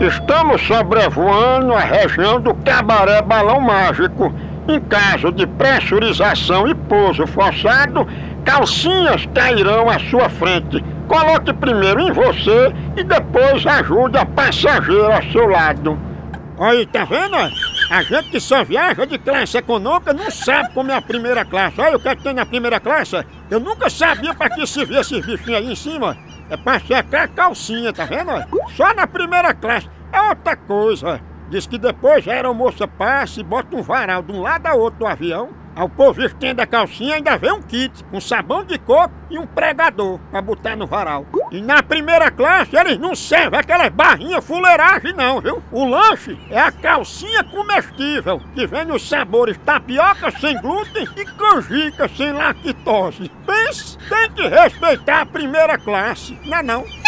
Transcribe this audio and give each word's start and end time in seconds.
Estamos 0.00 0.62
sobrevoando 0.62 1.74
a 1.74 1.80
região 1.80 2.40
do 2.40 2.54
Cabaré 2.54 3.20
Balão 3.20 3.60
Mágico. 3.60 4.32
Em 4.66 4.80
caso 4.80 5.30
de 5.30 5.46
pressurização 5.46 6.66
e 6.66 6.74
pouso 6.74 7.26
forçado, 7.26 8.08
calcinhas 8.42 9.26
cairão 9.34 9.90
à 9.90 9.98
sua 9.98 10.30
frente. 10.30 10.82
Coloque 11.06 11.52
primeiro 11.52 12.00
em 12.00 12.12
você 12.12 12.72
e 12.96 13.04
depois 13.04 13.66
ajude 13.66 14.16
a 14.16 14.24
passageira 14.24 15.16
ao 15.16 15.22
seu 15.24 15.46
lado. 15.46 15.98
Aí, 16.58 16.86
tá 16.86 17.04
vendo? 17.04 17.36
A 17.90 18.02
gente 18.02 18.30
que 18.30 18.40
só 18.40 18.64
viaja 18.64 19.04
de 19.04 19.18
classe 19.18 19.58
econômica 19.58 20.14
não 20.14 20.30
sabe 20.30 20.72
como 20.72 20.92
é 20.92 20.96
a 20.96 21.02
primeira 21.02 21.44
classe. 21.44 21.78
Olha 21.78 21.96
o 21.96 22.00
que, 22.00 22.08
é 22.08 22.16
que 22.16 22.22
tem 22.22 22.32
na 22.32 22.46
primeira 22.46 22.80
classe. 22.80 23.22
Eu 23.50 23.60
nunca 23.60 23.90
sabia 23.90 24.32
pra 24.32 24.48
que 24.48 24.66
se 24.66 24.82
via 24.82 25.00
esses 25.00 25.26
bichinhos 25.26 25.58
aí 25.58 25.72
em 25.72 25.76
cima. 25.76 26.16
É 26.50 26.56
pra 26.56 26.80
secar 26.80 27.22
a 27.22 27.28
calcinha, 27.28 27.92
tá 27.92 28.04
vendo? 28.04 28.30
Só 28.76 28.92
na 28.92 29.06
primeira 29.06 29.54
classe. 29.54 29.88
É 30.12 30.20
outra 30.20 30.56
coisa. 30.56 31.20
Diz 31.48 31.66
que 31.66 31.78
depois 31.78 32.26
a 32.26 32.32
aeromoça 32.32 32.86
passa 32.86 33.40
e 33.40 33.44
bota 33.44 33.76
um 33.76 33.82
varal 33.82 34.22
de 34.22 34.32
um 34.32 34.42
lado 34.42 34.66
a 34.66 34.74
outro 34.74 35.00
do 35.00 35.06
avião. 35.06 35.50
Aí 35.74 35.84
o 35.84 35.88
povo 35.88 36.22
estende 36.22 36.60
a 36.60 36.66
calcinha 36.66 37.16
ainda 37.16 37.36
vem 37.36 37.52
um 37.52 37.62
kit 37.62 38.04
com 38.04 38.20
sabão 38.20 38.64
de 38.64 38.78
coco 38.78 39.14
e 39.30 39.38
um 39.38 39.46
pregador 39.46 40.18
pra 40.30 40.42
botar 40.42 40.76
no 40.76 40.86
varal. 40.86 41.24
E 41.50 41.60
na 41.60 41.82
primeira 41.82 42.30
classe 42.30 42.76
eles 42.76 42.98
não 42.98 43.14
servem 43.14 43.58
aquelas 43.58 43.88
barrinhas 43.90 44.44
fuleiragem 44.44 45.14
não, 45.14 45.40
viu? 45.40 45.62
O 45.70 45.84
lanche 45.84 46.38
é 46.50 46.58
a 46.58 46.72
calcinha 46.72 47.44
comestível, 47.44 48.40
que 48.54 48.66
vem 48.66 48.84
nos 48.84 49.08
sabores 49.08 49.56
tapioca 49.58 50.30
sem 50.32 50.60
glúten 50.60 51.06
e 51.16 51.24
canjica 51.24 52.08
sem 52.08 52.32
lactose. 52.32 53.30
Pense, 53.46 53.98
tem 54.08 54.30
que 54.32 54.46
respeitar 54.48 55.22
a 55.22 55.26
primeira 55.26 55.78
classe, 55.78 56.38
não 56.44 56.58
é 56.58 56.62
não? 56.62 56.99